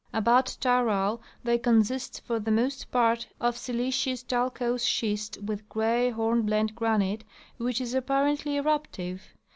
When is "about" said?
0.13-0.47